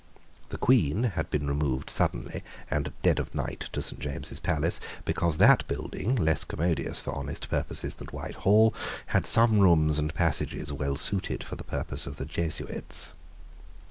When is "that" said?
5.37-5.67